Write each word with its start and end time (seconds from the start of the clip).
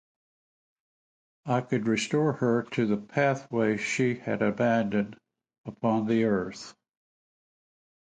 I 1.45 1.61
could 1.61 1.85
restore 1.85 2.33
her 2.33 2.63
to 2.71 2.87
the 2.87 2.97
pathway 2.97 3.77
she 3.77 4.15
had 4.15 4.41
abandoned... 4.41 5.15
upon 5.63 6.07
the 6.07 6.23
earth. 6.23 6.73